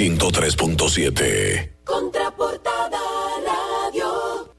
[0.00, 1.84] 103.7.
[1.84, 2.98] Contraportada
[3.44, 4.50] Radio.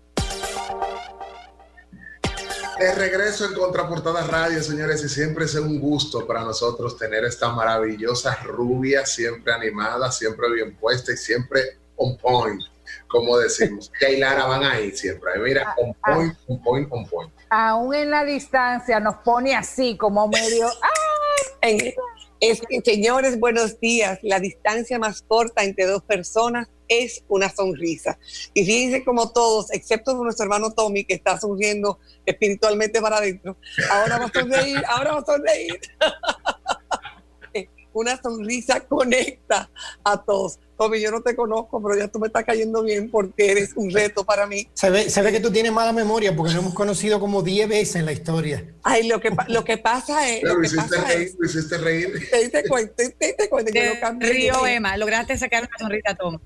[2.78, 7.50] De regreso en Contraportada Radio, señores, y siempre es un gusto para nosotros tener esta
[7.50, 12.62] maravillosa rubia, siempre animada, siempre bien puesta y siempre on point,
[13.08, 13.92] como decimos.
[14.12, 15.40] y Lara van ahí siempre.
[15.40, 17.34] Mira, on point, on point, on point.
[17.50, 20.68] Aún en la distancia nos pone así, como medio.
[21.64, 21.96] ¡Ay!
[22.42, 24.18] Es que, señores, buenos días.
[24.24, 28.18] La distancia más corta entre dos personas es una sonrisa.
[28.56, 33.58] Y fíjense como todos, excepto nuestro hermano Tommy, que está sonriendo espiritualmente para adentro,
[33.92, 35.80] ahora va a sonreír, ahora va a sonreír.
[37.94, 39.70] una sonrisa conecta
[40.04, 40.60] a todos.
[40.82, 43.92] Tommy, yo no te conozco, pero ya tú me estás cayendo bien porque eres un
[43.92, 44.68] reto para mí.
[44.74, 47.70] Se ve, se ve que tú tienes mala memoria porque nos hemos conocido como 10
[47.70, 48.66] veces en la historia.
[48.82, 50.42] Ay, lo que, lo que pasa es...
[50.42, 52.28] Pero lo que hiciste pasa reír, es- lo hiciste reír.
[52.32, 54.30] te diste cuenta, te, te diste cuenta que no cambié.
[54.34, 56.40] Río Emma, lograste sacar una sonrisa a Tom.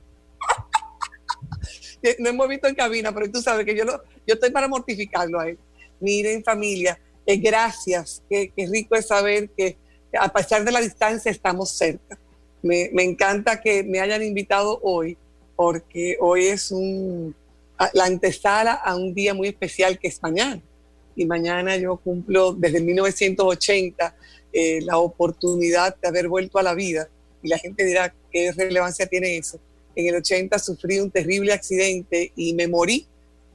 [2.04, 4.68] que no hemos visto en cabina, pero tú sabes que yo, lo, yo estoy para
[4.68, 5.58] mortificarlo a él.
[6.02, 9.78] Miren familia, eh, gracias, qué, qué rico es saber que
[10.20, 12.20] a pesar de la distancia estamos cerca.
[12.66, 15.16] Me, encanta que me hayan invitado hoy,
[15.56, 16.74] porque hoy es
[17.94, 20.60] la antesala a un día muy especial que es mañana.
[21.16, 24.16] Y mañana yo cumplo desde 1980
[24.52, 27.08] eh, la oportunidad de haber vuelto a la vida.
[27.44, 29.60] Y la gente dirá, ¿qué relevancia tiene eso?
[29.96, 33.06] En el 80 sufrí un terrible accidente y me morí.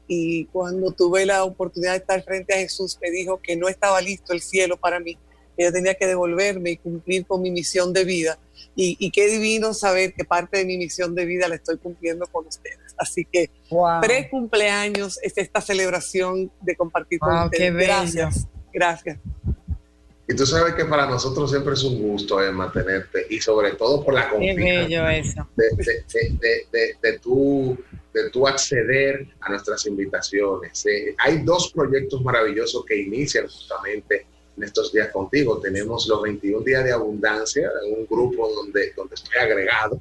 [0.07, 4.01] Y cuando tuve la oportunidad de estar frente a Jesús, me dijo que no estaba
[4.01, 5.19] listo el cielo para mí,
[5.65, 8.39] yo tenía que devolverme y cumplir con mi misión de vida.
[8.77, 12.27] Y, y qué divino saber que parte de mi misión de vida la estoy cumpliendo
[12.27, 12.79] con ustedes.
[12.97, 14.01] Así que Wow.
[14.01, 17.73] pre-cumpleaños es esta celebración de compartir con Wow, ustedes.
[17.73, 17.85] qué.
[17.87, 19.19] Gracias, gracias.
[20.29, 24.05] Y tú sabes que para nosotros siempre es un gusto eh, mantenerte y sobre todo
[24.05, 25.49] por la Qué confianza bello eso.
[25.57, 27.77] de, de, de, de, de- de tú,
[28.15, 30.87] de tú acceder a nuestras invitaciones.
[30.87, 34.25] Eh, hay dos proyectos maravillosos que inician justamente
[34.57, 35.59] en estos días contigo.
[35.61, 40.01] Tenemos los 21 días de abundancia, un grupo donde, donde estoy agregado,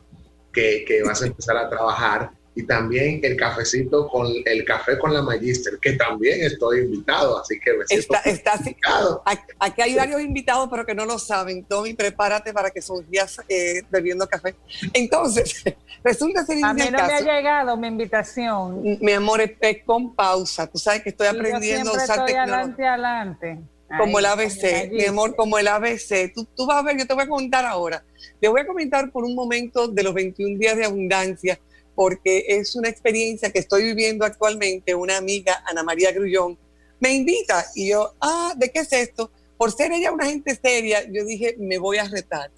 [0.52, 2.32] que, que vas a empezar a trabajar.
[2.56, 7.58] Y también el cafecito con el café con la Magister, que también estoy invitado, así
[7.58, 9.22] que me siento Está, está
[9.60, 11.64] Aquí hay varios invitados, pero que no lo saben.
[11.64, 14.56] Tommy, prepárate para que sonrías eh, bebiendo café.
[14.94, 15.64] Entonces,
[16.04, 17.14] resulta ser A mí no me caso.
[17.16, 18.82] ha llegado mi invitación.
[19.00, 20.68] Mi amor, es con pausa.
[20.68, 22.44] Tú sabes que estoy Y yo aprendiendo a usar estoy tecnología.
[22.44, 23.60] adelante, adelante.
[23.98, 26.32] Como Ay, el ABC, mi amor, como el ABC.
[26.34, 28.04] Tú, tú vas a ver, yo te voy a comentar ahora.
[28.40, 31.60] Te voy a comentar por un momento de los 21 días de abundancia,
[31.96, 34.94] porque es una experiencia que estoy viviendo actualmente.
[34.94, 36.58] Una amiga, Ana María Grullón,
[37.00, 39.32] me invita y yo, ah, ¿de qué es esto?
[39.58, 42.52] Por ser ella una gente seria, yo dije, me voy a retar.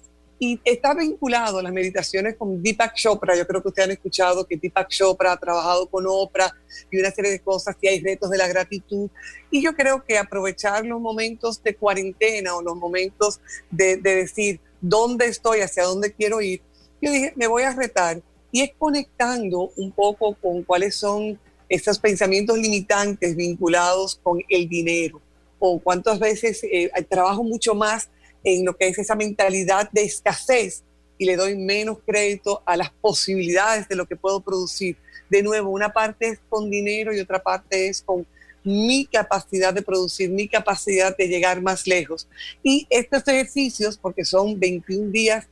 [0.44, 3.36] Y está vinculado las meditaciones con Deepak Chopra.
[3.36, 6.52] Yo creo que ustedes han escuchado que Deepak Chopra ha trabajado con Oprah
[6.90, 9.08] y una serie de cosas, y hay retos de la gratitud.
[9.52, 14.58] Y yo creo que aprovechar los momentos de cuarentena o los momentos de, de decir
[14.80, 16.60] dónde estoy, hacia dónde quiero ir,
[17.00, 18.20] yo dije, me voy a retar.
[18.50, 21.38] Y es conectando un poco con cuáles son
[21.68, 25.22] esos pensamientos limitantes vinculados con el dinero.
[25.60, 28.10] O cuántas veces eh, trabajo mucho más
[28.44, 30.82] en lo que es esa mentalidad de escasez
[31.18, 34.96] y le doy menos crédito a las posibilidades de lo que puedo producir.
[35.30, 38.26] De nuevo, una parte es con dinero y otra parte es con
[38.64, 42.28] mi capacidad de producir, mi capacidad de llegar más lejos.
[42.62, 45.46] Y estos ejercicios, porque son 21 días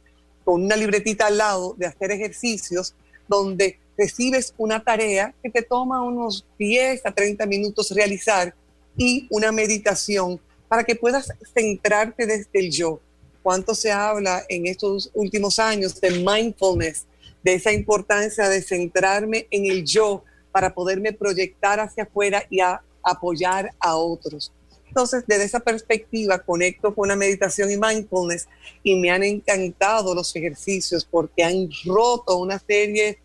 [0.45, 2.95] con una libretita al lado de hacer ejercicios,
[3.29, 8.55] donde recibes una tarea que te toma unos 10 a 30 minutos realizar
[8.97, 10.41] y una meditación
[10.71, 13.01] para que puedas centrarte desde el yo.
[13.43, 17.07] ¿Cuánto se habla en estos últimos años de mindfulness,
[17.43, 20.23] de esa importancia de centrarme en el yo
[20.53, 22.61] para poderme proyectar hacia afuera y
[23.03, 24.53] apoyar a otros?
[24.87, 28.47] Entonces, desde esa perspectiva, conecto con la meditación y mindfulness
[28.85, 33.19] y me han encantado los ejercicios porque han roto una serie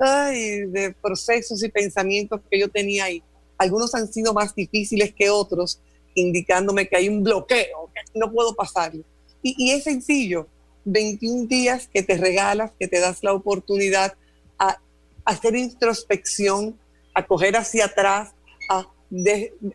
[0.00, 3.22] de procesos y pensamientos que yo tenía ahí.
[3.56, 5.80] Algunos han sido más difíciles que otros,
[6.20, 9.04] indicándome que hay un bloqueo, que no puedo pasarlo.
[9.42, 10.48] Y, es sencillo,
[10.84, 14.14] 21 días que te regalas, que te das la oportunidad
[14.58, 14.78] a,
[15.24, 16.78] hacer introspección,
[17.14, 18.30] a coger hacia atrás,
[18.68, 18.86] a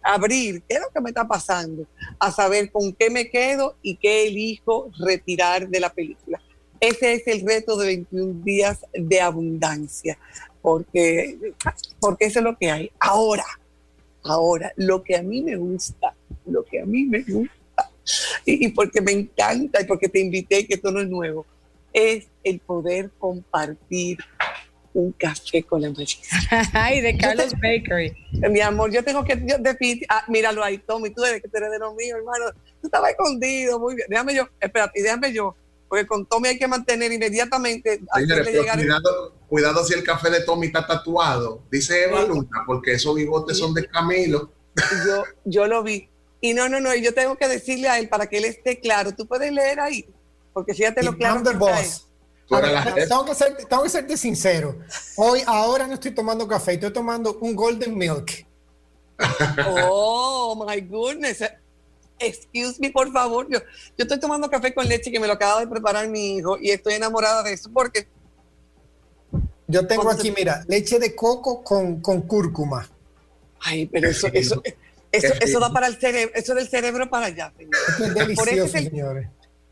[0.04, 1.88] abrir qué es lo que me está pasando,
[2.20, 6.42] a saber con qué me quedo y qué elijo retirar de la película.
[6.80, 10.18] Ese es el reto de 21 días de abundancia,
[10.62, 11.38] porque,
[12.02, 12.92] porque eso es lo que hay.
[13.00, 13.46] Ahora,
[14.24, 16.14] ahora, lo que a mí me gusta,
[16.46, 17.54] lo que a mí me gusta,
[18.46, 21.46] y, y porque me encanta y porque te invité, que esto no es nuevo.
[21.94, 24.18] es el poder compartir
[24.96, 26.28] un café con la Magister.
[26.74, 28.14] Ay, de Carlos Bakery.
[28.52, 31.72] Mi amor, yo tengo que, yo, definitivamente- ah, míralo ahí, Tommy, tú eres que eres
[31.72, 32.46] de lo mío, hermano.
[32.82, 34.08] Tú estabas escondido, muy bien.
[34.10, 35.56] Déjame yo, espérate, déjame yo,
[35.88, 38.78] porque con Tommy hay que mantener inmediatamente, Señores, llegar.
[38.78, 41.64] cuidado, cuidado si el café de Tommy está tatuado.
[41.72, 42.28] Dice Eva Sí.
[42.28, 44.52] Luna, porque esos bigotes son de Camilo.
[45.08, 46.08] Yo, yo lo vi.
[46.44, 48.78] Y no, no, no, y yo tengo que decirle a él para que él esté
[48.78, 49.16] claro.
[49.16, 50.06] Tú puedes leer ahí,
[50.52, 52.06] porque fíjate lo claro que boss.
[52.50, 54.78] Ver, la tengo, que ser, tengo que serte sincero.
[55.16, 58.46] Hoy, ahora no estoy tomando café, estoy tomando un golden milk.
[59.90, 61.42] Oh, my goodness.
[62.20, 63.48] Excuse me, por favor.
[63.50, 63.60] Yo,
[63.98, 66.72] yo estoy tomando café con leche que me lo acaba de preparar mi hijo y
[66.72, 68.06] estoy enamorada de eso porque
[69.68, 72.90] Yo tengo ¿Cómo aquí, se- mira, leche de coco con, con cúrcuma.
[73.62, 74.62] Ay, pero eso, eso.
[75.14, 77.72] Eso, eso da para el cerebro, eso del cerebro para allá, señor.
[77.88, 79.30] Esto es Por eso es el- señores.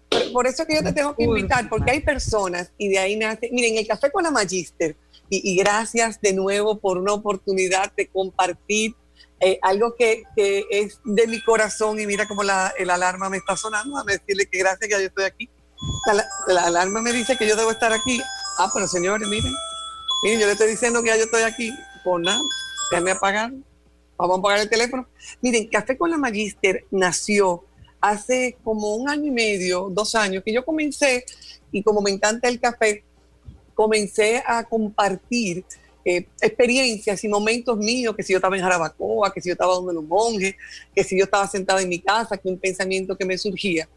[0.10, 3.16] Por, por eso que yo te tengo que invitar, porque hay personas y de ahí
[3.16, 3.50] nace.
[3.52, 4.96] Miren, el café con la Magister,
[5.30, 8.94] y, y gracias de nuevo por una oportunidad de compartir
[9.40, 12.00] eh, algo que, que es de mi corazón.
[12.00, 13.98] Y mira cómo la, el alarma me está sonando.
[13.98, 15.50] A decirle que gracias que yo estoy aquí.
[16.08, 18.22] La, la alarma me dice que yo debo estar aquí.
[18.60, 19.54] Ah, pero señores, miren,
[20.24, 21.72] miren, yo le estoy diciendo que ya yo estoy aquí.
[22.04, 22.42] Por nada,
[22.92, 23.52] déjame apagar.
[24.22, 25.08] Vamos a apagar el teléfono.
[25.42, 27.64] Miren, Café con la Magister nació
[28.00, 31.26] hace como un año y medio, dos años, que yo comencé,
[31.72, 33.04] y como me encanta el café,
[33.74, 35.66] comencé a compartir
[36.06, 39.74] eh, experiencias y momentos míos, que si yo estaba en Jarabacoa, que si yo estaba
[39.74, 40.54] donde los monjes,
[40.94, 43.90] que si yo estaba sentada en mi casa, que un pensamiento que me surgía.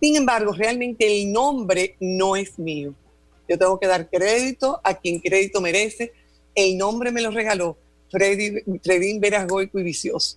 [0.00, 2.94] Sin embargo, realmente el nombre no es mío.
[3.48, 6.12] Yo tengo que dar crédito a quien crédito merece.
[6.52, 7.76] El nombre me lo regaló
[8.12, 10.36] Freddy, Fredín Veras Goico y Vicioso,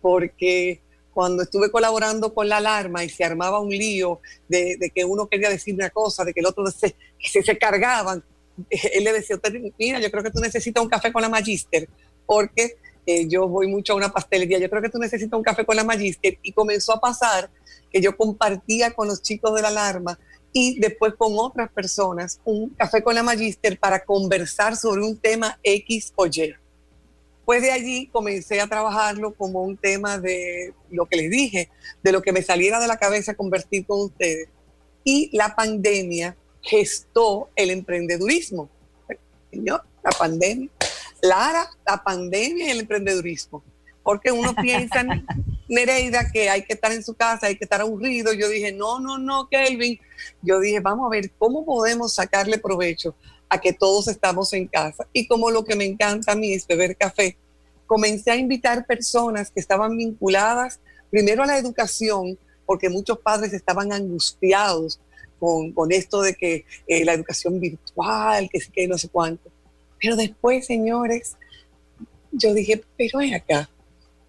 [0.00, 0.80] porque
[1.12, 5.50] cuando estuve colaborando con la alarma y se armaba un lío de, que uno quería
[5.50, 8.22] decir una cosa, de que el otro se, se, se cargaban,
[8.70, 11.88] él le decía, "Usted, mira, yo creo que tú necesitas un café con la Magister,
[12.24, 15.66] porque eh, yo voy mucho a una pastelería, yo creo que tú necesitas un café
[15.66, 17.50] con la Magister, y comenzó a pasar
[17.90, 20.18] que yo compartía con los chicos de la alarma
[20.52, 25.58] y después con otras personas un café con la Magister para conversar sobre un tema
[25.62, 26.54] X o Y.
[27.48, 31.70] Pues de allí comencé a trabajarlo como un tema de lo que les dije,
[32.02, 34.50] de lo que me saliera de la cabeza convertir con ustedes.
[35.02, 38.68] Y la pandemia gestó el emprendedurismo.
[39.50, 40.68] Señor, la pandemia.
[41.22, 43.64] Lara, la pandemia y el emprendedurismo.
[44.02, 45.02] Porque uno piensa,
[45.70, 48.34] Nereida, que hay que estar en su casa, hay que estar aburrido.
[48.34, 49.98] Yo dije, no, no, no, Kelvin.
[50.42, 53.14] Yo dije, vamos a ver cómo podemos sacarle provecho
[53.48, 55.06] a que todos estamos en casa.
[55.12, 57.36] Y como lo que me encanta a mí es beber café,
[57.86, 60.80] comencé a invitar personas que estaban vinculadas
[61.10, 65.00] primero a la educación, porque muchos padres estaban angustiados
[65.40, 69.50] con, con esto de que eh, la educación virtual, que que no sé cuánto.
[70.00, 71.36] Pero después, señores,
[72.32, 73.70] yo dije, pero es acá.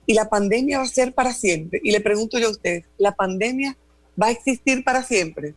[0.05, 1.79] Y la pandemia va a ser para siempre.
[1.83, 3.77] Y le pregunto yo a ustedes, ¿la pandemia
[4.19, 5.53] va a existir para siempre?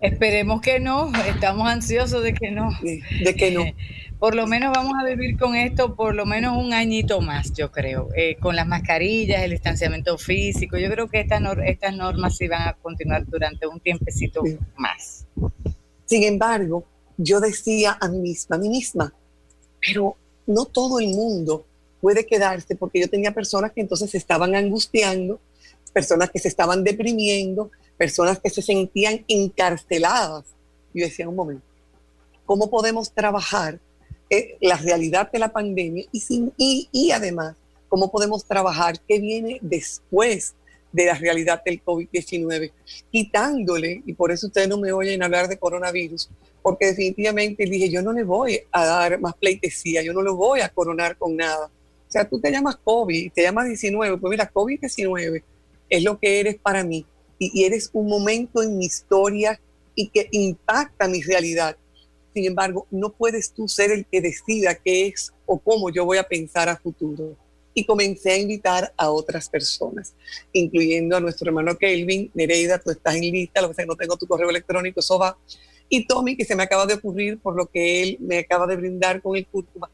[0.00, 2.70] Esperemos que no, estamos ansiosos de que no.
[2.82, 3.64] ¿De, que no?
[4.18, 7.70] Por lo menos vamos a vivir con esto por lo menos un añito más, yo
[7.70, 10.78] creo, eh, con las mascarillas, el distanciamiento físico.
[10.78, 14.56] Yo creo que estas nor- estas normas sí van a continuar durante un tiempecito Sí.
[14.78, 15.26] más.
[16.06, 16.86] Sin embargo,
[17.18, 19.12] yo decía a mí misma, a mí misma,
[19.86, 21.66] pero no todo el mundo
[22.00, 25.40] puede quedarse porque yo tenía personas que entonces se estaban angustiando,
[25.92, 30.44] personas que se estaban deprimiendo, personas que se sentían encarceladas.
[30.94, 31.64] Yo decía, un momento,
[32.44, 33.78] ¿cómo podemos trabajar
[34.30, 37.54] eh, la realidad de la pandemia y, sin, y, y además,
[37.88, 40.54] cómo podemos trabajar qué viene después
[40.92, 42.72] de la realidad del COVID-19,
[43.12, 46.30] quitándole, y por eso ustedes no me oyen hablar de coronavirus,
[46.62, 50.60] porque definitivamente dije, yo no le voy a dar más pleitesía, yo no lo voy
[50.60, 51.66] a coronar con nada.
[51.66, 55.42] O sea, tú te llamas COVID, te llamas 19, pues mira, COVID-19
[55.88, 57.04] es lo que eres para mí
[57.38, 59.60] y, eres un momento en mi historia
[59.94, 61.76] y que impacta mi realidad.
[62.34, 66.18] Sin embargo, no puedes tú ser el que decida qué es o cómo yo voy
[66.18, 67.36] a pensar a futuro.
[67.74, 70.14] Y comencé a invitar a otras personas,
[70.52, 74.16] incluyendo a nuestro hermano Kelvin, Nereida, tú estás en lista, lo que que no tengo
[74.16, 75.36] tu correo electrónico, eso va.
[75.88, 78.76] Y Tommy, que se me acaba de ocurrir por lo que él me acaba de
[78.76, 79.90] brindar con el cúrcuma.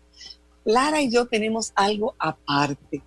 [0.64, 3.02] Lara y yo tenemos algo aparte,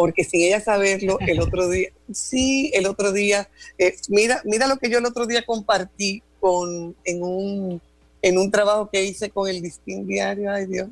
[0.00, 4.78] porque sin ella saberlo, el otro día, sí, el otro día, eh, mira, mira lo
[4.78, 7.82] que yo el otro día compartí con, en, un,
[8.22, 10.88] en un trabajo que hice con el Distin Diario, ay Dios,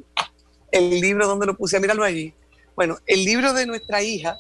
[0.70, 2.34] el libro donde lo puse, míralo allí.
[2.76, 4.36] Bueno, el libro de nuestra hija,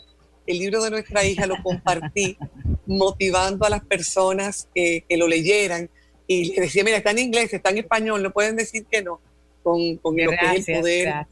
[0.46, 2.36] el libro de nuestra hija lo compartí
[2.86, 5.88] motivando a las personas que, que lo leyeran
[6.26, 9.18] y le decía, mira, está en inglés, está en español, no pueden decir que no,
[9.62, 11.26] con, con lo que es el poder.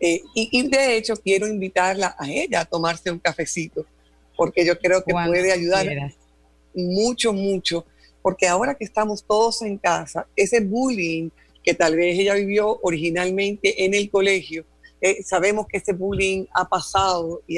[0.00, 3.84] Eh, y, y, de hecho quiero invitarla a ella a tomarse un cafecito,
[4.36, 5.86] porque yo creo que puede ayudar
[6.74, 7.84] mucho, mucho,
[8.22, 11.30] porque ahora que estamos todos en casa, ese bullying
[11.64, 14.64] que tal vez ella vivió originalmente en el colegio,
[15.00, 17.56] eh, sabemos que ese bullying ha pasado y,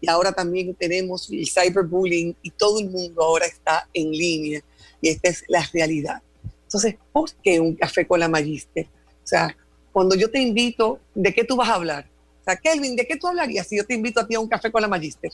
[0.00, 4.62] y ahora también tenemos el cyberbullying y todo el mundo ahora está en línea
[5.00, 6.22] y esta es la realidad.
[6.64, 8.86] Entonces, ¿por qué un café con la Magister?
[8.86, 9.56] O sea,
[9.92, 12.06] cuando yo te invito, ¿de qué tú vas a hablar?
[12.40, 14.48] O sea, Kelvin, ¿de qué tú hablarías si yo te invito a ti a un
[14.48, 15.30] café con la Magister?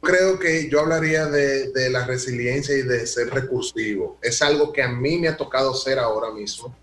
[0.00, 4.18] Creo que yo hablaría de, de la resiliencia y de ser recursivo.
[4.22, 6.74] Es algo que a mí me ha tocado ser ahora mismo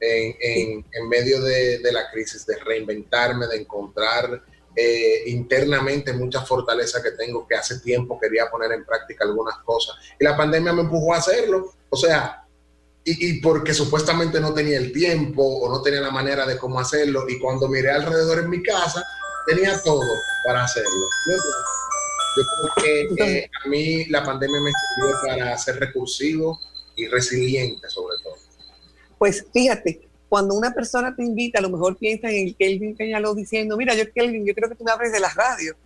[0.00, 4.42] en, en, medio de, de, la crisis, de reinventarme, de encontrar
[4.74, 9.96] eh, internamente mucha fortaleza que tengo, que hace tiempo quería poner en práctica algunas cosas.
[10.18, 11.74] Y la pandemia me empujó a hacerlo.
[11.88, 12.44] O sea,
[13.04, 16.78] y, y, porque supuestamente no tenía el tiempo o no tenía la manera de cómo
[16.78, 17.28] hacerlo.
[17.28, 19.04] Y cuando miré alrededor en mi casa,
[19.46, 20.04] tenía todo
[20.44, 20.90] para hacerlo.
[22.36, 22.42] Yo
[22.76, 26.60] creo que eh, a mí la pandemia me sirvió para ser recursivo
[26.96, 28.36] y resiliente sobre todo.
[29.18, 33.34] Pues fíjate, cuando una persona te invita, a lo mejor piensa en el Kelvin Peñaló
[33.34, 35.76] diciendo, mira, yo Kelvin, yo creo que tú me abres de las radios.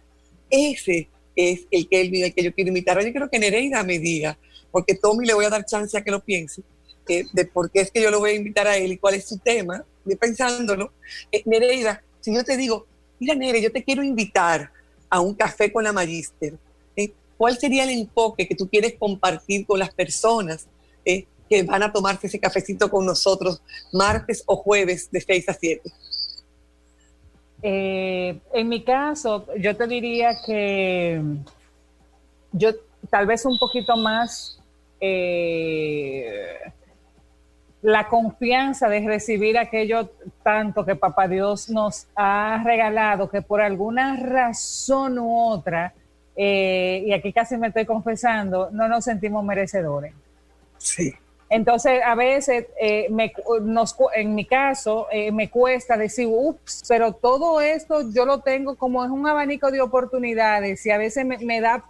[0.51, 3.03] Ese es el Kelvin al que yo quiero invitar.
[3.03, 4.39] Yo quiero que Nereida me diga,
[4.71, 6.63] porque Tommy le voy a dar chance a que lo piense,
[7.09, 9.15] eh, de por qué es que yo lo voy a invitar a él y cuál
[9.15, 10.93] es su tema, de pensándolo.
[11.31, 12.87] Eh, Nereida, si yo te digo,
[13.19, 14.71] mira Nereida, yo te quiero invitar
[15.09, 16.55] a un café con la Magister,
[16.97, 17.13] ¿eh?
[17.37, 20.67] ¿cuál sería el enfoque que tú quieres compartir con las personas?
[21.05, 21.27] ¿eh?
[21.49, 23.61] que van a tomarse ese cafecito con nosotros
[23.93, 25.91] martes o jueves de 6 a 7?
[27.63, 31.23] Eh, en mi caso, yo te diría que
[32.53, 32.71] yo
[33.11, 34.59] tal vez un poquito más
[37.85, 40.11] la confianza de recibir aquello
[40.43, 45.93] tanto que Papá Dios nos ha regalado, que por alguna razón u otra,
[46.35, 50.15] eh, y aquí casi me estoy confesando, no nos sentimos merecedores.
[50.79, 51.13] Sí.
[51.51, 57.13] Entonces, a veces, eh, me, nos, en mi caso, eh, me cuesta decir, ups, pero
[57.13, 61.37] todo esto yo lo tengo como es un abanico de oportunidades y a veces me,
[61.37, 61.85] me da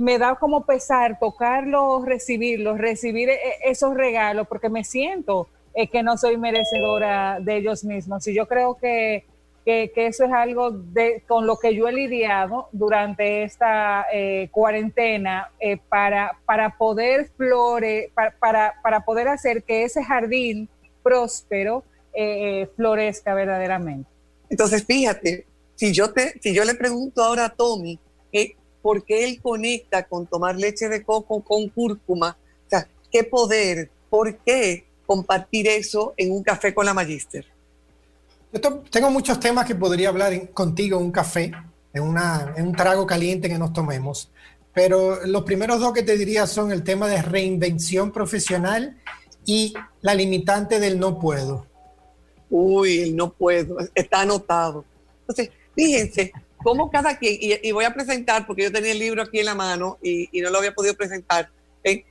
[0.00, 5.88] me da como pesar tocarlos, recibirlos, recibir e, e, esos regalos, porque me siento eh,
[5.88, 8.26] que no soy merecedora de ellos mismos.
[8.26, 9.24] Y yo creo que
[9.64, 15.50] que, eso es algo de, con lo que yo he lidiado durante esta eh, cuarentena
[15.60, 20.68] eh, para, para poder flore, para, para, poder hacer que ese jardín
[21.02, 24.08] próspero eh, florezca verdaderamente.
[24.48, 28.59] Entonces, fíjate, si yo, te, si yo le pregunto ahora a Tommy por
[29.04, 34.36] qué él conecta con tomar leche de coco con cúrcuma, o sea, qué poder, por
[34.38, 37.44] qué compartir eso en un café con la Magister.
[38.52, 38.60] Yo
[38.90, 41.52] tengo muchos temas que podría hablar contigo en un café,
[41.92, 44.30] en, una, en un trago caliente que nos tomemos,
[44.72, 48.96] pero los primeros dos que te diría son el tema de reinvención profesional
[49.44, 51.66] y la limitante del no puedo.
[52.48, 54.84] Uy, el no puedo, está anotado.
[55.20, 56.32] Entonces, fíjense,
[56.62, 59.54] cómo cada quien, y, voy a presentar, porque yo tenía el libro aquí en la
[59.54, 61.50] mano y, no lo había podido presentar.
[61.84, 62.04] Eh,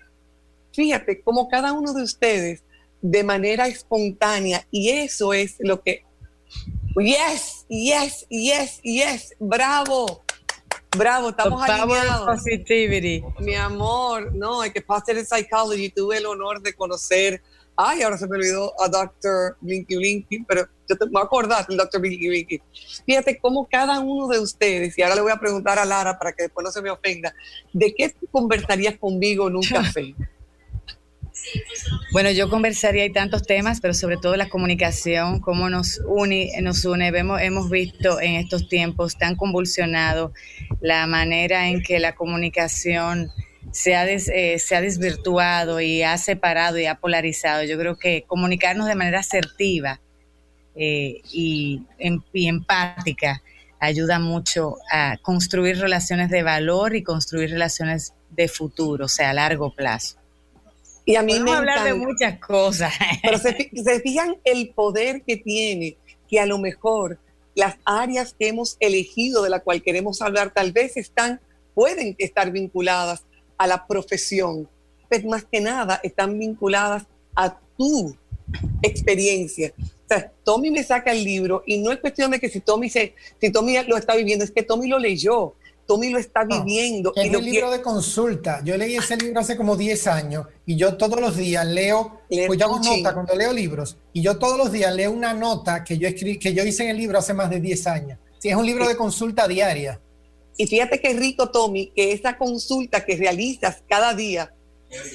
[0.74, 2.64] fíjate, cómo cada uno de ustedes,
[3.02, 6.04] de manera espontánea, y eso es lo que
[6.96, 9.36] Yes, yes, yes, yes.
[9.40, 10.24] Bravo.
[10.98, 12.26] Bravo, estamos alineados.
[12.26, 13.24] Positivity.
[13.40, 15.90] Mi amor, no, hay que Positive Psychology.
[15.90, 17.42] Tuve el honor de conocer.
[17.82, 19.56] Ay, ahora se me olvidó a Dr.
[19.62, 22.02] Blinky Blinky, pero yo te voy a acordar del Dr.
[22.02, 22.62] Blinky Blinky.
[23.06, 26.34] Fíjate cómo cada uno de ustedes, y ahora le voy a preguntar a Lara para
[26.34, 27.34] que después no se me ofenda,
[27.72, 30.14] ¿de qué conversarías conmigo en un café?
[32.12, 36.84] Bueno, yo conversaría hay tantos temas, pero sobre todo la comunicación, cómo nos une, nos
[36.84, 37.12] une.
[37.12, 40.34] Vemos, hemos visto en estos tiempos tan convulsionados
[40.82, 43.32] la manera en que la comunicación
[43.72, 47.64] se ha, eh, se ha desvirtuado y ha separado y ha polarizado.
[47.64, 50.00] Yo creo que comunicarnos de manera asertiva
[50.76, 51.84] eh, y,
[52.34, 53.42] y empática
[53.80, 59.34] ayuda mucho a construir relaciones de valor y construir relaciones de futuro, o sea, a
[59.34, 60.18] largo plazo.
[61.06, 62.94] Y a mí me hablar de muchas cosas.
[63.24, 65.98] Pero se, fijan el poder que tiene,
[66.30, 67.18] que a lo mejor
[67.56, 71.42] las áreas que hemos elegido de la cual queremos hablar tal vez están,
[71.74, 73.24] pueden estar vinculadas
[73.60, 74.68] a la profesión,
[75.08, 77.04] pero más que nada están vinculadas
[77.36, 78.16] a tu
[78.82, 79.74] experiencia.
[79.78, 82.90] O sea, Tommy me saca el libro y no es cuestión de que si Tommy,
[82.90, 85.54] se, si Tommy lo está viviendo, es que Tommy lo leyó.
[85.86, 87.12] Tommy lo está viviendo.
[87.16, 88.62] es un libro de consulta.
[88.64, 92.60] Yo leí ese libro hace como 10 años y yo todos los días leo, pues
[92.60, 95.98] yo hago nota cuando leo libros y yo todos los días leo una nota que
[95.98, 98.20] yo escribí, que yo hice en el libro hace más de 10 años.
[98.38, 100.00] Sí, es un libro de consulta diaria.
[100.60, 104.54] Y fíjate qué rico, Tommy, que esa consulta que realizas cada día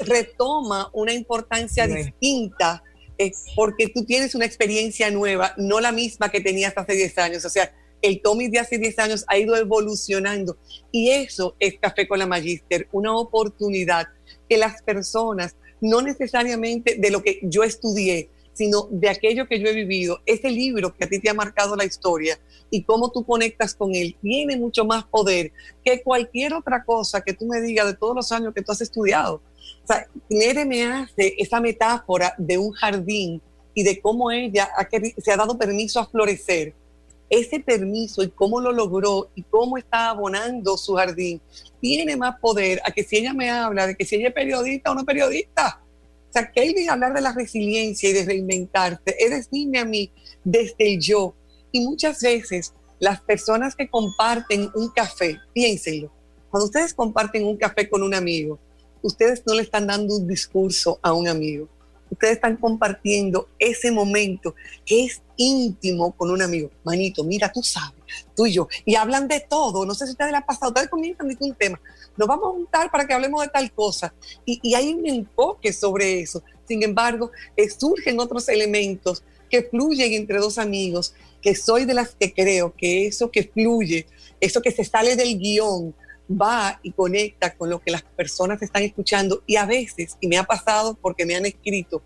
[0.07, 2.83] retoma una importancia distinta
[3.19, 7.45] eh, porque tú tienes una experiencia nueva, no la misma que tenías hace 10 años.
[7.45, 7.71] O sea,
[8.01, 10.57] el Tommy de hace 10 años ha ido evolucionando.
[10.91, 14.07] Y eso es Café con la Magister, una oportunidad
[14.49, 19.69] que las personas, no necesariamente de lo que yo estudié, sino de aquello que yo
[19.69, 22.39] he vivido, ese libro que a ti te ha marcado la historia
[22.71, 25.53] y cómo tú conectas con él, tiene mucho más poder
[25.85, 28.81] que cualquier otra cosa que tú me digas de todos los años que tú has
[28.81, 29.43] estudiado.
[29.83, 33.43] O sea, Nere me hace esa metáfora de un jardín
[33.75, 34.71] y de cómo ella
[35.19, 36.75] se ha dado permiso a florecer
[37.31, 41.41] ese permiso y cómo lo logró y cómo está abonando su jardín,
[41.81, 44.93] tiene más poder a que si ella me habla de que si ella es periodista
[44.93, 45.81] o no periodista.
[46.35, 46.51] Sea,
[46.91, 50.11] a hablar de la resiliencia y de reinventarse, es decirme a mí
[50.43, 51.33] desde el yo.
[51.71, 56.11] Y muchas veces las personas que comparten un café, piénsenlo,
[56.51, 58.59] cuando ustedes comparten un café con un amigo,
[59.01, 61.69] ustedes no le están dando un discurso a un amigo,
[62.11, 66.73] ustedes están compartiendo ese momento que es íntimo con un amigo.
[66.83, 68.04] Manito, mira, tú sabes,
[68.35, 68.69] tú y yo.
[68.85, 69.85] Y hablan de todo.
[69.85, 70.71] No sé si ustedes le ha pasado.
[70.71, 71.81] Ustedes comienzan de un tema.
[72.17, 74.15] Nos vamos a juntar para que hablemos de tal cosa.
[74.45, 76.43] Y, hay un enfoque sobre eso.
[76.67, 82.15] Sin embargo, eh, surgen otros elementos que fluyen entre dos amigos, que soy de las
[82.15, 84.07] que creo que eso que fluye,
[84.41, 85.95] eso que se sale del guion,
[86.31, 90.39] va y conecta con lo que las personas están escuchando y a veces, y me
[90.39, 92.03] ha pasado porque me han escrito,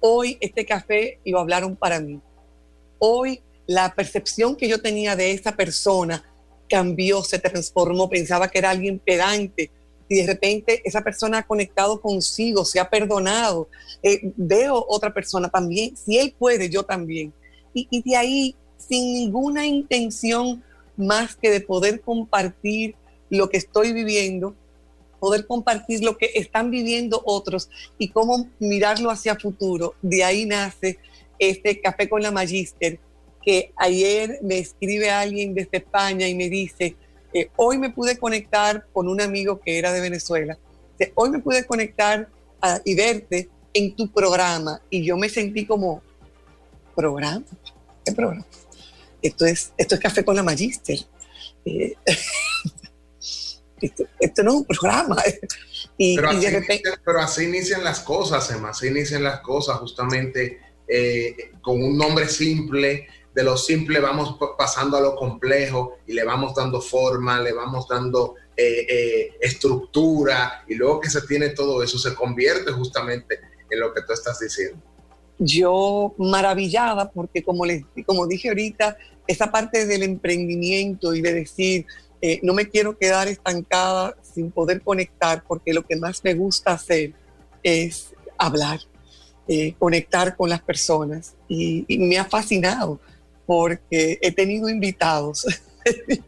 [0.00, 2.20] hoy este café lo hablaron para mí.
[2.98, 6.24] Hoy la percepción que yo tenía de esa persona
[6.68, 9.70] cambió, se transformó, pensaba que era alguien pedante
[10.08, 13.68] y de repente esa persona ha conectado consigo, se ha perdonado,
[14.02, 17.32] eh, veo otra persona también, si él puede, yo también.
[17.74, 20.64] Y, de ahí, sin ninguna intención
[20.96, 22.96] más que de poder compartir
[23.28, 24.56] lo que estoy viviendo,
[25.20, 29.94] poder compartir lo que están viviendo otros y cómo mirarlo hacia futuro.
[30.00, 30.98] De ahí nace
[31.38, 32.98] este Café con la Magister,
[33.48, 36.96] que ayer me escribe alguien desde España y me dice,
[37.32, 40.58] eh, hoy me pude conectar con un amigo que era de Venezuela,
[41.14, 42.28] hoy me pude conectar
[42.60, 46.02] ah, y verte en tu programa y yo me sentí como,
[46.94, 47.42] ¿programa?
[48.04, 48.44] ¿Qué programa?
[49.22, 50.98] Esto es, esto es Café con la Magister.
[51.64, 51.94] Eh,
[53.80, 55.16] esto, no es un programa.
[56.00, 61.98] Y, pero, así inician, las cosas, Emma, así inician las cosas justamente eh, con un
[61.98, 63.08] nombre simple,
[63.38, 67.86] de lo simple vamos pasando a lo complejo y le vamos dando forma, le vamos
[67.86, 73.38] dando eh, eh, estructura y luego que se tiene todo eso se convierte justamente
[73.70, 74.82] en lo que tú estás diciendo.
[75.38, 78.96] Yo maravillada porque como, les, como dije ahorita,
[79.28, 81.86] esa parte del emprendimiento y de decir,
[82.20, 86.72] eh, no me quiero quedar estancada sin poder conectar, porque lo que más me gusta
[86.72, 87.12] hacer
[87.62, 88.80] es hablar,
[89.78, 91.36] conectar con las personas.
[91.48, 92.98] Y, me ha fascinado
[93.48, 95.46] porque he tenido invitados.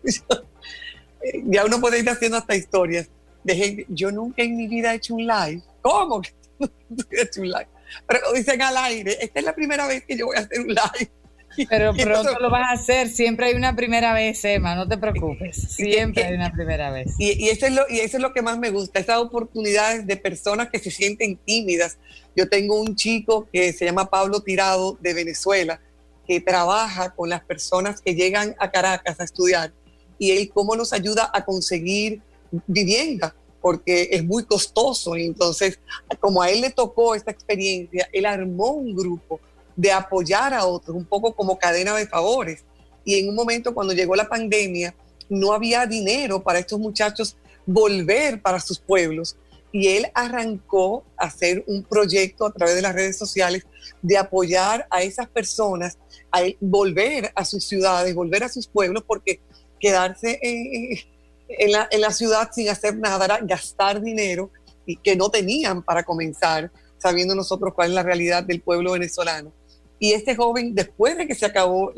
[1.44, 3.11] ya uno puede ir haciendo hasta historias
[3.44, 3.87] de gente.
[3.90, 5.61] Yo nunca en mi vida he hecho un live.
[5.83, 6.30] ¿Cómo que
[7.11, 7.68] he hecho un live?
[8.06, 10.68] Pero dicen al aire, esta es la primera vez que yo voy a hacer un
[10.68, 11.11] live.
[11.68, 15.56] Pero pronto lo vas a hacer, siempre hay una primera vez, Emma, no te preocupes,
[15.56, 17.12] siempre hay una primera vez.
[17.18, 20.16] Y, eso es lo, y eso es lo que más me gusta, esas oportunidades de
[20.16, 21.98] personas que se sienten tímidas.
[22.35, 25.80] Yo tengo un chico que se llama Pablo Tirado de Venezuela,
[26.26, 29.72] que trabaja con las personas que llegan a Caracas a estudiar
[30.18, 32.22] y él cómo nos ayuda a conseguir
[32.66, 35.16] vivienda porque es muy costoso.
[35.16, 35.78] Entonces,
[36.20, 39.40] como a él le tocó esta experiencia, él armó un grupo
[39.76, 42.64] de apoyar a otros, un poco como cadena de favores.
[43.04, 44.94] Y en un momento cuando llegó la pandemia,
[45.28, 49.37] no había dinero para estos muchachos volver para sus pueblos.
[49.72, 53.64] Y él arrancó a hacer un proyecto a través de las redes sociales
[54.02, 55.98] de apoyar a esas personas
[56.33, 59.40] a volver a sus ciudades, volver a sus pueblos, porque
[59.78, 64.50] quedarse en, la, en la ciudad sin hacer nada era gastar dinero
[64.87, 69.52] y que no tenían para comenzar, sabiendo nosotros cuál es la realidad del pueblo venezolano.
[69.98, 71.92] Y este joven, después de que se acabó,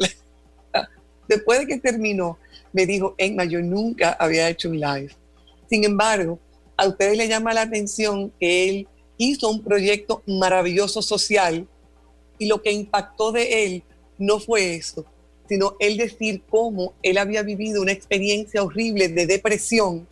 [1.29, 2.39] después de que terminó,
[2.73, 5.15] me dijo, Emma, yo nunca había hecho un live.
[5.69, 6.39] Sin embargo,
[6.83, 11.69] a ustedes les llama la atención que él hizo un proyecto maravilloso social
[12.39, 13.85] y lo que impactó de él
[14.19, 15.05] no fue eso,
[15.49, 20.09] sino él decir cómo él había vivido una experiencia horrible de depresión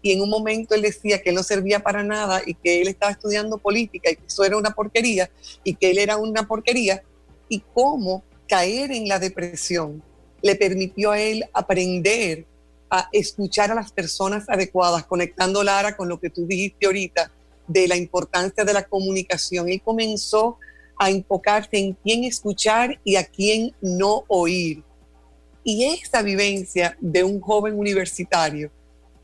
[0.00, 2.88] y en un momento él decía que él no servía para nada y que él
[2.88, 5.30] estaba estudiando política y que eso era una porquería
[5.62, 7.02] y que él era una porquería
[7.50, 10.02] y cómo caer en la depresión
[10.40, 12.46] le permitió a él aprender
[12.90, 17.30] a escuchar a las personas adecuadas, conectando Lara con lo que tú dijiste ahorita
[17.66, 19.68] de la importancia de la comunicación.
[19.68, 20.58] Él comenzó
[20.98, 24.82] a enfocarse en quién escuchar y a quién no oír.
[25.64, 28.70] Y esa vivencia de un joven universitario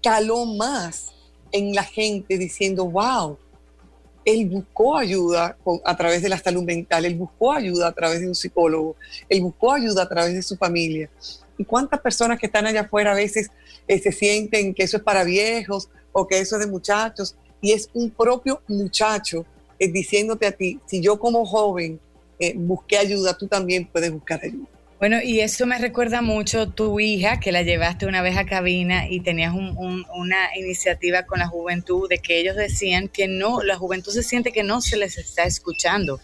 [0.02, 1.12] caló más
[1.52, 3.38] en la gente diciendo, wow,
[4.24, 8.28] él buscó ayuda a través de la salud mental, él buscó ayuda a través de
[8.28, 8.96] un psicólogo,
[9.28, 11.10] él buscó ayuda a través de su familia.
[11.60, 13.50] ¿Y cuántas personas que están allá afuera a veces
[13.86, 17.36] eh, se sienten que eso es para viejos o que eso es de muchachos?
[17.60, 19.44] Y es un propio muchacho
[19.78, 22.00] eh, diciéndote a ti, si yo como joven
[22.38, 24.66] eh, busqué ayuda, tú también puedes buscar ayuda.
[25.00, 29.08] Bueno, y eso me recuerda mucho tu hija, que la llevaste una vez a cabina
[29.08, 34.12] y tenías una iniciativa con la juventud de que ellos decían que no, la juventud
[34.12, 36.20] se siente que no se les está escuchando,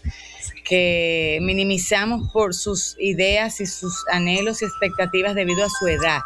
[0.63, 6.19] que minimizamos por sus ideas y sus anhelos y expectativas debido a su edad.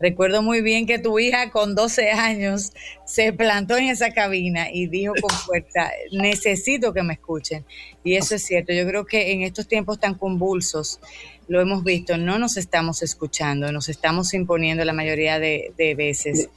[0.00, 2.72] Recuerdo muy bien que tu hija con 12 años
[3.04, 7.66] se plantó en esa cabina y dijo con fuerza, necesito que me escuchen.
[8.02, 8.72] Y eso es cierto.
[8.72, 11.00] Yo creo que en estos tiempos tan convulsos,
[11.48, 16.48] lo hemos visto, no nos estamos escuchando, nos estamos imponiendo la mayoría de, veces.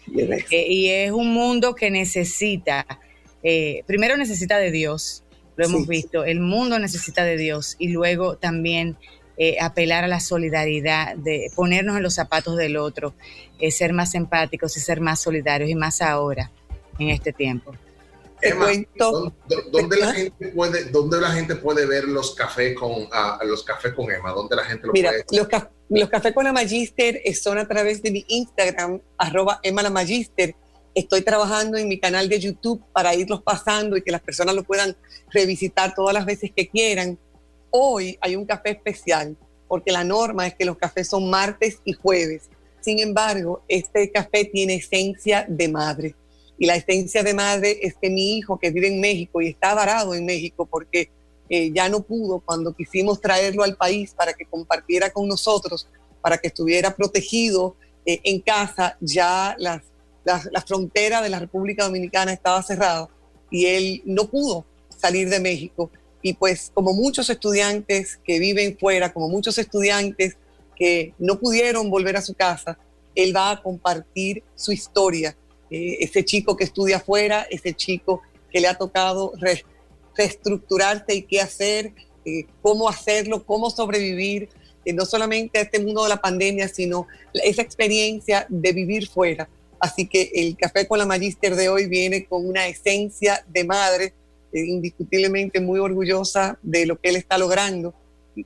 [0.52, 2.86] Eh, y es un mundo que necesita,
[3.42, 5.24] eh, primero necesita de Dios,
[5.56, 8.98] lo hemos visto, el mundo necesita de Dios y luego también
[9.38, 13.14] eh, apelar a la solidaridad, de ponernos en los zapatos del otro,
[13.60, 16.52] eh, ser más empáticos y ser más solidarios y más ahora,
[17.00, 17.74] en este tiempo.
[18.44, 18.68] Emma,
[18.98, 23.08] ¿dónde, la gente puede, ¿dónde la gente puede ver los cafés con,
[23.46, 24.32] los cafés con Emma?
[24.32, 25.48] ¿Dónde la gente lo Mira, puede los,
[25.90, 30.56] los cafés con la Magister son a través de mi Instagram, arroba Emma la Magister.
[30.94, 34.64] Estoy trabajando en mi canal de YouTube para irlos pasando y que las personas lo
[34.64, 34.96] puedan
[35.32, 37.18] revisitar todas las veces que quieran.
[37.76, 39.36] Hoy hay un café especial
[39.68, 42.44] porque la norma es que los cafés son martes y jueves.
[42.82, 46.16] Sin embargo, este café tiene esencia de madre.
[46.60, 49.74] Y la esencia de madre es que mi hijo, que vive en México y está
[49.74, 51.10] varado en México porque
[51.50, 55.88] eh, ya no pudo cuando quisimos traerlo al país para que compartiera con nosotros,
[56.22, 59.82] para que estuviera protegido eh, en casa, ya la
[60.64, 63.10] frontera de la República Dominicana estaba cerrada
[63.50, 64.64] y él no pudo
[64.96, 65.90] salir de México
[66.24, 70.38] y pues como muchos estudiantes que viven fuera, como muchos estudiantes
[70.76, 72.80] que no pudieron volver a su casa,
[73.14, 75.36] él va a compartir su historia.
[75.70, 79.34] Eh, ese chico que estudia afuera, ese chico que le ha tocado
[80.16, 81.94] reestructurarse y qué hacer,
[82.26, 84.48] eh, cómo hacerlo, cómo sobrevivir,
[84.86, 89.50] eh, no solamente a este mundo de la pandemia, sino esa experiencia de vivir fuera.
[89.78, 94.14] Así que el café con la Magister de hoy viene con una esencia de madre
[94.60, 97.94] indiscutiblemente muy orgullosa de lo que él está logrando,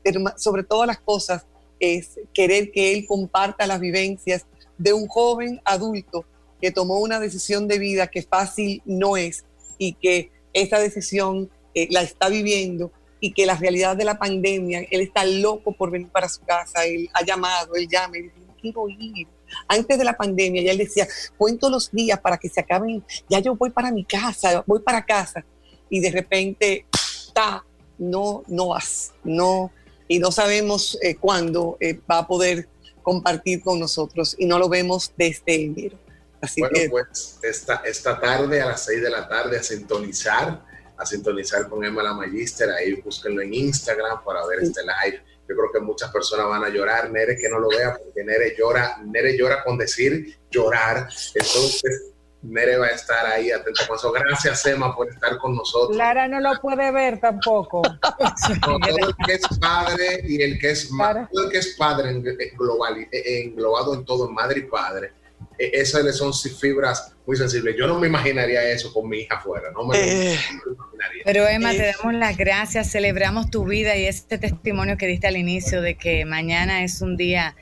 [0.03, 1.45] pero sobre todas las cosas
[1.79, 4.45] es querer que él comparta las vivencias
[4.77, 6.25] de un joven adulto
[6.61, 9.45] que tomó una decisión de vida que fácil no es
[9.77, 14.85] y que esa decisión eh, la está viviendo y que la realidad de la pandemia,
[14.89, 18.35] él está loco por venir para su casa, él ha llamado, él llama y dice,
[18.61, 19.27] quiero ir.
[19.67, 23.39] Antes de la pandemia, ya él decía, cuento los días para que se acaben, ya
[23.39, 25.45] yo voy para mi casa, voy para casa
[25.89, 26.85] y de repente,
[27.33, 27.63] ta,
[27.97, 29.71] no, no vas, no,
[30.07, 32.67] y no sabemos eh, cuándo eh, va a poder
[33.01, 35.97] compartir con nosotros y no lo vemos desde enero.
[36.41, 40.63] Así bueno, pues esta, esta tarde a las 6 de la tarde a sintonizar,
[40.97, 45.23] a sintonizar con Emma la Magister, ahí búsquenlo en Instagram para ver este live.
[45.47, 48.53] Yo creo que muchas personas van a llorar, Nere que no lo vea, porque Nere
[48.57, 51.07] llora, Nere llora con decir llorar.
[51.33, 52.11] Entonces,
[52.43, 54.11] Mere va a estar ahí atenta con eso.
[54.11, 55.97] Gracias, Emma, por estar con nosotros.
[55.97, 57.81] Lara no lo puede ver tampoco.
[58.61, 62.13] todo el que es padre y el que es, todo el que es padre
[62.57, 65.11] global, englobado en todo, madre y padre,
[65.57, 67.75] e, esas son fibras muy sensibles.
[67.77, 70.39] Yo no me imaginaría eso con mi hija afuera, no me, eh.
[70.65, 71.23] imaginaría.
[71.25, 75.37] Pero Emma, te damos las gracias, celebramos tu vida y este testimonio que diste al
[75.37, 77.55] inicio de que mañana es un día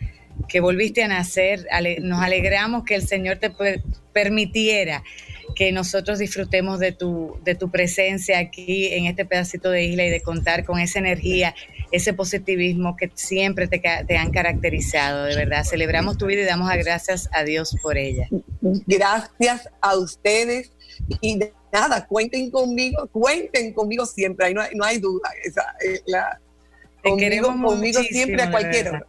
[0.48, 1.68] que volviste a nacer.
[2.02, 3.52] Nos alegramos que el Señor te
[4.14, 5.04] permitiera
[5.56, 10.10] que nosotros disfrutemos de tu, de tu presencia aquí en este pedacito de isla y
[10.10, 11.56] de contar con esa energía,
[11.92, 15.64] ese positivismo que siempre te, te han caracterizado, de verdad.
[15.64, 18.28] Celebramos tu vida y damos gracias a Dios por ella.
[18.86, 20.72] Gracias a ustedes
[21.22, 21.40] y
[21.72, 25.30] nada, cuenten conmigo, cuenten conmigo siempre, no hay, no hay duda.
[25.44, 25.64] Esa,
[26.06, 26.40] la,
[27.04, 29.08] te queremos conmigo siempre a cualquier hora.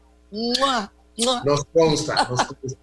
[1.45, 2.77] Nos consta, nos.